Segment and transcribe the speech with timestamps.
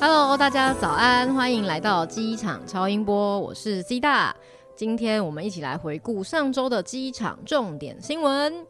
[0.00, 4.34] Hello，大家早安，欢迎来到机场超音波，我是 C 大。
[4.76, 8.64] 今天我们一起来回顾上周的机场重点新闻。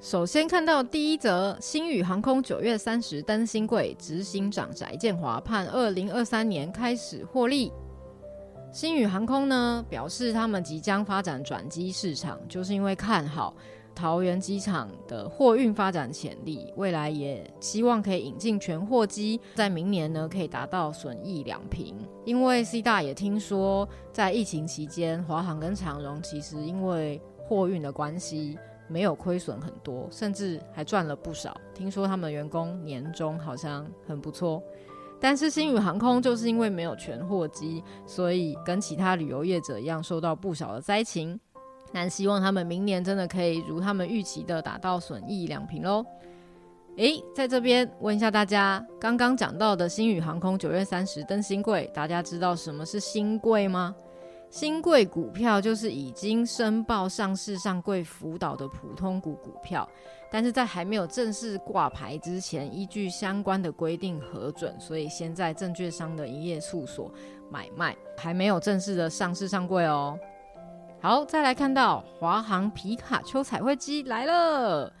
[0.00, 7.72] 首先看到第一则，星宇航空九月三十登新柜，执行长翟建华盼二零二三年开始获利。
[8.72, 13.54] 星宇航空呢表示，他们即将发展转机市场，就是因为看好
[13.94, 21.94] 桃园机场的货运发展潜力，未来也希望可以引进全货机，在明年呢可以达到损益两平。
[22.24, 28.58] 因为 C 大也听说，在疫情期间，华航跟长荣其实因为货运的关系，
[28.88, 31.56] 没有亏损很多，甚至还赚了不少。
[31.74, 34.62] 听说他们员工年终好像很不错。
[35.22, 41.38] 但是星宇航空就是因为没有全货机，所以跟其他旅游业者一样受到不少的灾情。
[41.92, 46.04] 那希望他们明年真的可以如他们预期的达到损益两平喽。
[46.96, 53.94] 诶，在这边问一下大家，刚刚讲到的星宇航空九月三十登新柜，大家知道什么是新柜吗？
[54.50, 59.88] 新柜股票就是已经申报上市上柜辅导的普通股股票，
[60.30, 67.10] 但是在还没有正式挂牌之前，依据相关的规定核准，所以先在证券商的营业处所
[67.48, 70.18] 买卖，还没有正式的上市上柜哦。
[71.02, 74.92] 好，再来看到华航皮卡丘彩绘机来了，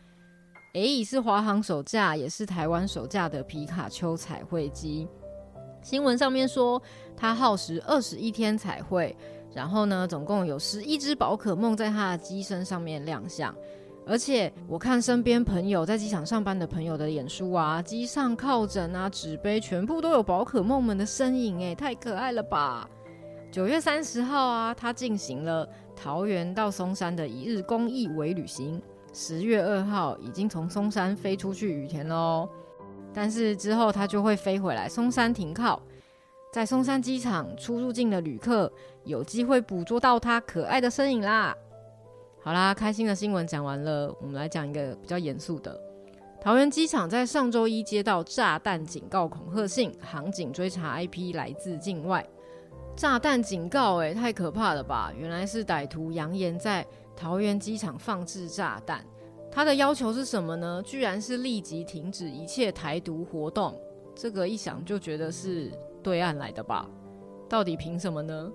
[0.72, 5.06] 诶，是华航首架，也是台湾首架的皮卡丘彩绘机。
[5.82, 6.80] 新闻上面说，
[7.14, 9.14] 它耗时二十一天彩绘。
[9.52, 13.52] 然后呢，总共有十一只宝可梦在他的机身上面亮相，
[14.06, 22.88] 而且我看身边朋友在机场上班的朋友的脸书啊，机上靠枕啊、纸杯全部都有宝可梦们的身影，哎，太可爱了吧！
[23.50, 25.68] 九月三十号啊，他进行了
[26.02, 28.80] 桃园到松山的一日公益微旅行，
[29.12, 32.48] 十月二号已经从松山飞出去羽田喽，
[33.12, 35.82] 但是之后他就会飞回来松山停靠。
[36.50, 38.72] 在松山机场出入境的旅客
[39.04, 41.54] 有机会捕捉到它可爱的身影啦！
[42.42, 45.78] 好啦，开心的新闻讲完了，我们来讲一个比较严肃的。
[46.40, 52.26] 桃园机场在上周一接到炸弹警告恐吓信，航警追查 IP 来自境外。
[53.00, 55.10] 炸弹警告，欸，诶，太可怕了吧！
[55.16, 59.02] 原来是歹徒扬言在桃园机场放置炸弹。
[59.50, 60.82] 他的要求是什么呢？
[60.84, 63.74] 居然是立即停止一切台独活动。
[64.14, 65.72] 这个一想就觉得是。
[66.02, 66.86] 对岸来的吧？
[67.48, 68.52] 到底凭什么呢？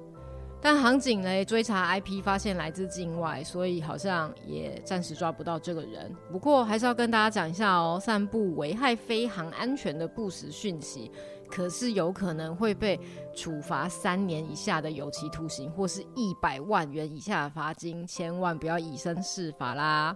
[0.62, 6.12] 但航警呢，追查 IP 发现来自境外，所以好像也暂时抓不到这个人。
[6.32, 11.12] 不过还是要跟大家讲一下哦，散布危害飞航安全的不实讯息，
[11.48, 13.00] 可是有可能会被
[13.36, 20.16] 处罚三年以下的有期徒刑，或是一百万元以下的罚金，千万不要以身试法啦。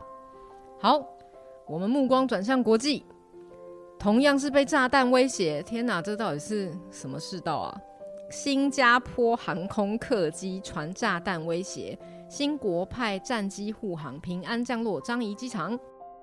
[0.80, 1.00] 好，
[1.68, 3.06] 我们目光转向国际。
[4.00, 7.82] 同样是被炸弹威胁，天哪，这到底是什么世道啊？
[8.30, 11.98] 新加坡航空客机传炸弹威胁，
[12.30, 15.78] 新国派战机护航，平安降落樟宜机场。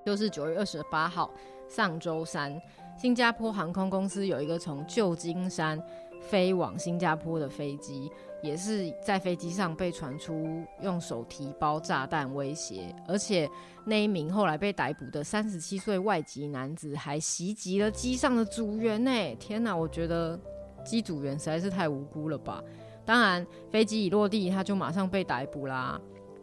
[0.05, 1.29] 就是九月二十八号，
[1.67, 2.57] 上周三，
[2.97, 5.81] 新加坡航空公司有一个从旧金山
[6.21, 8.09] 飞往新加坡的飞机。
[8.43, 13.49] 也是在飞机上被传出用手提包炸弹威胁，而且
[13.83, 19.35] 那一名后来被逮捕的三十七岁外籍男子还袭击了机上的组员呢！
[19.39, 20.39] 天哪，我觉得
[20.87, 22.63] 机组员实在是太无辜了吧！
[23.05, 25.99] 当然，飞机一落地他就马上被逮捕啦，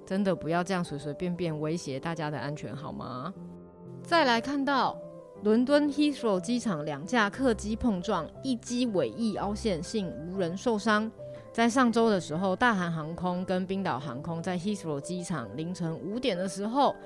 [0.06, 3.33] 真的不要这样随随便便威胁大家的安全好吗？
[4.03, 4.99] 再来看到
[5.43, 11.10] 伦敦 Heathrow 机场两架客机碰撞，一机尾翼凹陷，幸无人受伤。
[11.53, 16.97] 在上周的时候，大韩航空跟冰岛航空在 Heathrow 机场凌晨五点的时候，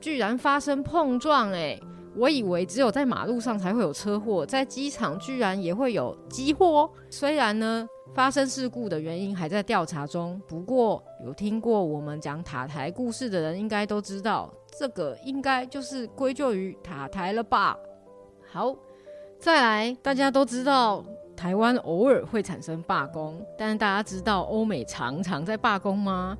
[0.00, 1.52] 居然发生碰撞。
[1.52, 1.78] 哎，
[2.16, 6.90] 我以为只有在马路上才会有车祸，在机场居然也会有机祸。
[7.10, 17.76] 虽然呢，发生事故的原因还在调查中，不过有听过我们讲塔台故事的人应该都知道，这个应该就是归咎于塔台了吧。
[18.50, 18.74] 好，
[19.38, 21.04] 再来，大家都知道。
[21.36, 26.38] 台湾偶尔会产生罢工，但是大家知道欧美常常在罢工吗？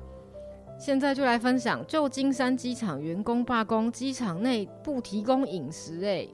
[0.77, 5.99] 现在就来分享旧金山机场员工罢工，机场内不提供饮食。
[6.01, 6.29] 诶，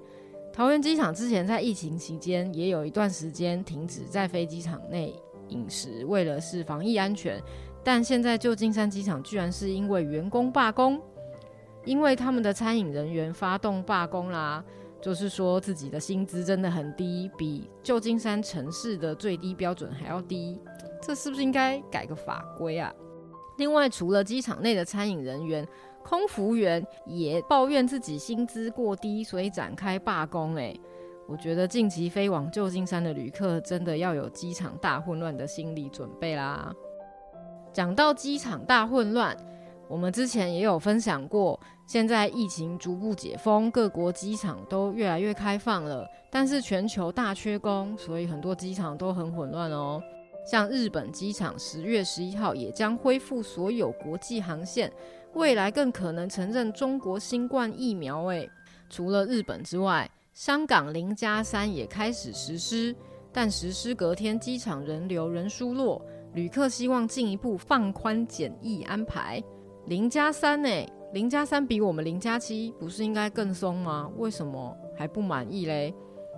[0.52, 5.16] 桃园机场之前在疫情期间也有一段时间停止在飞机场内
[5.50, 7.42] 饮食，为了是防疫安全。
[7.84, 11.00] 但现在旧金山机场居然是因为员工罢工，
[11.86, 14.64] 因为他们的餐饮人员发动罢工啦。
[15.02, 20.60] 就是说自己的薪资真的很低，比旧金山城市的最低标准还要低，
[21.02, 22.94] 这是不是应该改个法规啊？
[23.58, 25.68] 另外，除了机场内的餐饮人员，
[26.04, 30.56] 空服员也抱怨自己薪资过低，所以展开罢工。
[30.56, 30.80] 诶，
[31.28, 36.74] 我觉得近期飞往旧金山的旅客真的要有机场大混乱的心理准备啦。
[37.72, 39.38] 讲到机场大混乱，
[39.88, 50.02] 我们之前也有分享过，现在疫情逐步解封，各国机场都越来越开放了，但是全球大缺工，所以很多机场都很混乱哦。
[50.44, 54.92] 像日本机场十月十一号也将恢复所有国际航线，
[55.34, 58.26] 未来更可能承认中国新冠疫苗。
[58.26, 58.50] 诶，
[58.90, 62.96] 除了日本之外，香港零加三也开始实施，
[63.32, 66.04] 但实施隔天机场人流仍疏落，
[66.34, 69.42] 旅客希望进一步放宽检疫安排。
[69.86, 74.12] 零加三诶，零加三比我们零加七不是应该更松吗？
[74.18, 75.94] 为什么还不满意嘞？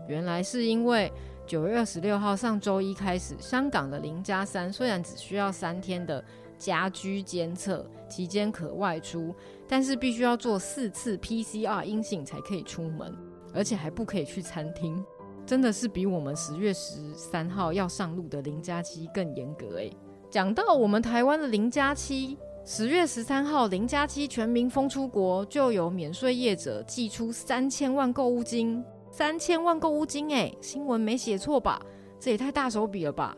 [0.09, 1.09] 原来是因为。
[1.45, 6.23] 九月二十六号上周一开始，香港的零加三虽然只需要三天的
[6.57, 9.35] 家居监测，期间可外出，
[9.67, 13.13] 但是必须要做四次 PCR 阴性才可以出门，
[13.53, 15.03] 而且还不可以去餐厅。
[15.45, 19.91] 真的是比我们十月十三号要上路的零加七更严格诶。
[20.29, 28.81] 讲到我们台湾的零加七，十月十三号零加七全民封出国，就有免税业者寄出三千万购物金。
[29.13, 31.79] 三千万购物金哎，新闻没写错吧？
[32.19, 33.37] 这也太大手笔了吧！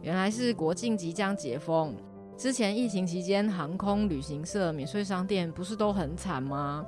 [0.00, 1.94] 原来是国境即将解封，
[2.36, 6.84] 之前疫情期间航空、旅行社、免税商店不是都很惨吗？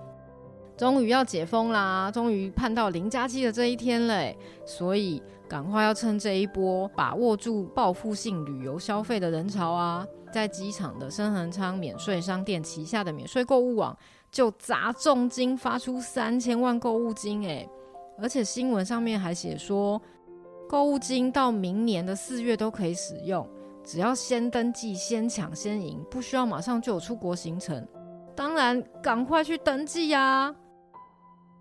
[0.77, 4.37] 终于要解封啦，终于盼到零加七的这一天嘞！
[4.67, 10.05] 所以赶快要趁这一波，把握住报复性旅游消费的人潮啊！
[10.33, 13.97] 在机场的深恒昌免税商店旗下的免税购物网
[14.33, 17.65] 就砸重金发出三千万购物金哎！
[18.19, 20.01] 而且新闻上面还写说，
[20.69, 23.49] 购物金到明年的四月都可以使用，
[23.83, 27.87] 只要先登记、先抢先赢，不需要马上就有出国行程。
[28.37, 30.55] 当然，赶快去登记呀！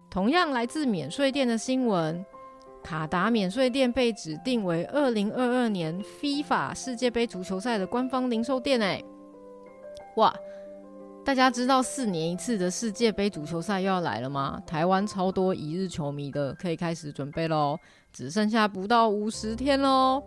[0.09, 2.23] 同样来自免税店的新闻，
[2.83, 8.81] 卡达免税店被指定为二零二二年 FIFA 世界杯足球赛的官方零售店。
[8.81, 9.03] 哎，
[10.17, 10.33] 哇！
[11.25, 14.61] 大家知道四年一次的世界杯足球赛又要来了吗？
[14.67, 17.77] 台湾超多一日球迷的，可以开始准备喽！
[18.11, 20.21] 只剩下不到五十天喽。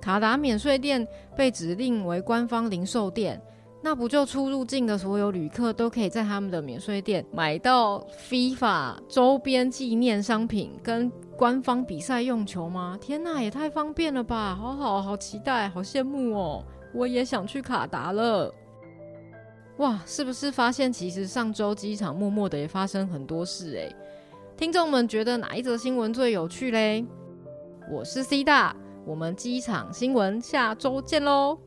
[0.00, 3.40] 卡达免税店被指定为官方零售店，
[3.82, 7.98] 那不就出入境的所有旅客都可以在他们的免税店买到
[8.28, 12.96] FIFA 周边纪念商品跟官方比赛用球吗？
[13.00, 14.54] 天哪，也太方便了吧！
[14.54, 16.64] 好好好期待，好羡慕哦！
[16.94, 18.54] 我也想去卡达了。
[19.82, 23.92] 哇，是不是发现其实上周机场默默的也发生很多事诶？
[24.56, 27.04] 听众们觉得哪一则新闻最有趣嘞？
[27.90, 31.58] 我是 C 大，我们机场新闻下周见喽。